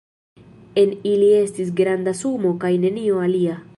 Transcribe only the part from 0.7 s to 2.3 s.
En ili estis granda